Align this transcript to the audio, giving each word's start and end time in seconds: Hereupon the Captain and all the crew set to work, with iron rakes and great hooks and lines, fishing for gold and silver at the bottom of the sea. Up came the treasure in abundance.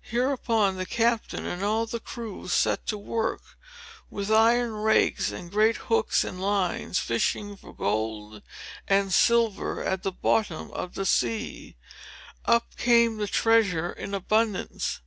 Hereupon 0.00 0.74
the 0.78 0.84
Captain 0.84 1.46
and 1.46 1.62
all 1.62 1.86
the 1.86 2.00
crew 2.00 2.48
set 2.48 2.84
to 2.88 2.98
work, 2.98 3.56
with 4.10 4.32
iron 4.32 4.72
rakes 4.72 5.30
and 5.30 5.48
great 5.48 5.76
hooks 5.76 6.24
and 6.24 6.40
lines, 6.42 6.98
fishing 6.98 7.56
for 7.56 7.72
gold 7.72 8.42
and 8.88 9.12
silver 9.12 9.80
at 9.80 10.02
the 10.02 10.10
bottom 10.10 10.72
of 10.72 10.94
the 10.94 11.06
sea. 11.06 11.76
Up 12.46 12.76
came 12.78 13.18
the 13.18 13.28
treasure 13.28 13.92
in 13.92 14.12
abundance. 14.12 15.02